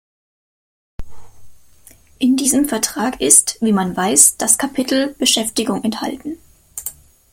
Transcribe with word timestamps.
In 2.17 2.35
diesem 2.35 2.67
Vertrag 2.67 3.21
ist 3.21 3.59
wie 3.61 3.71
man 3.71 3.95
weiß 3.95 4.37
das 4.37 4.57
Kapitel 4.57 5.13
"Beschäftigung" 5.19 5.83
enthalten. 5.83 6.39